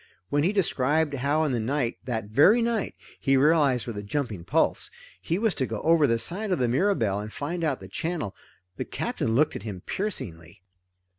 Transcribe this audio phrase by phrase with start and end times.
[0.29, 4.43] When he described how in the night that very night, he realized with a jumping
[4.43, 4.89] pulse
[5.21, 8.35] he was to go over the side of the Mirabelle and find out the channel,
[8.77, 10.63] the Captain looked at him piercingly.